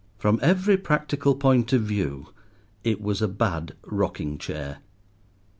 [0.17, 2.33] From every practical point of view
[2.83, 4.79] it was a bad rocking chair.